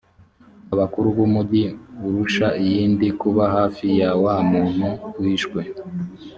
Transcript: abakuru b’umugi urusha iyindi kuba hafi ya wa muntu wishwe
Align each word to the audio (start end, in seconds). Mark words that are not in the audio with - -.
abakuru 0.73 1.07
b’umugi 1.17 1.63
urusha 2.07 2.47
iyindi 2.63 3.07
kuba 3.21 3.43
hafi 3.55 3.85
ya 3.99 4.11
wa 4.23 4.35
muntu 4.51 4.87
wishwe 5.21 5.61